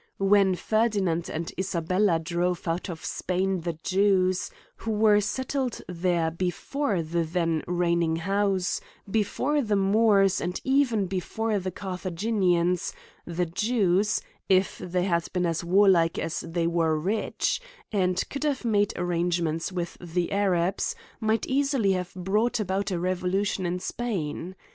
When 0.17 0.55
Ferdinand 0.55 1.29
and 1.29 1.53
Isabella 1.59 2.17
drove 2.17 2.67
out 2.67 2.89
of 2.89 3.05
Spain 3.05 3.61
the 3.61 3.73
Jews, 3.83 4.49
who 4.77 4.89
were 4.89 5.21
set 5.21 5.49
tled 5.49 5.83
there 5.87 6.31
before 6.31 7.03
the 7.03 7.21
then 7.23 7.61
reigning 7.67 8.15
house, 8.15 8.81
before 9.07 9.61
the 9.61 9.75
Moors, 9.75 10.41
and 10.41 10.59
even 10.63 11.05
before 11.05 11.59
the 11.59 11.69
Carthaginians, 11.69 12.93
the 13.27 13.45
Jews, 13.45 14.23
if 14.49 14.79
they 14.79 15.03
had 15.03 15.31
been 15.33 15.45
as 15.45 15.63
warlike 15.63 16.17
as 16.17 16.39
they 16.39 16.65
were 16.65 16.97
rich, 16.97 17.61
and 17.91 18.27
could 18.27 18.43
have 18.43 18.65
made 18.65 18.93
arrangements 18.97 19.71
with 19.71 19.99
the 20.01 20.31
Arabs, 20.31 20.95
might 21.19 21.45
easily 21.45 21.91
have 21.91 22.11
brought 22.15 22.59
about 22.59 22.89
a 22.89 22.95
revolu 22.95 23.45
tion 23.45 23.67
in 23.67 23.77
Spain. 23.77 24.55